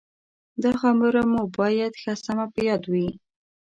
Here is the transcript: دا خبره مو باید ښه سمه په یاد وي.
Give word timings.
دا 0.63 0.71
خبره 0.81 1.21
مو 1.31 1.41
باید 1.59 1.93
ښه 2.01 2.13
سمه 2.25 2.45
په 2.53 2.59
یاد 2.69 2.83
وي. 2.91 3.09